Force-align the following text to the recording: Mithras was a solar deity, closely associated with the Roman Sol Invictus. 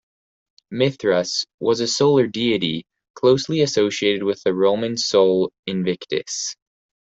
Mithras 0.71 1.45
was 1.59 1.79
a 1.79 1.87
solar 1.87 2.25
deity, 2.25 2.87
closely 3.13 3.61
associated 3.61 4.23
with 4.23 4.41
the 4.41 4.51
Roman 4.51 4.97
Sol 4.97 5.53
Invictus. 5.67 6.55